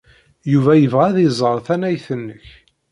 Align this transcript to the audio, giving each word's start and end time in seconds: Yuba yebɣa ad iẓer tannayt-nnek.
Yuba 0.51 0.71
yebɣa 0.75 1.05
ad 1.07 1.17
iẓer 1.19 1.57
tannayt-nnek. 1.65 2.47